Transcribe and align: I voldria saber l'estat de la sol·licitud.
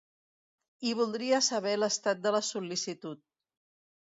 I 0.91 0.93
voldria 0.99 1.41
saber 1.49 1.75
l'estat 1.81 2.25
de 2.25 2.33
la 2.37 2.43
sol·licitud. 2.51 3.23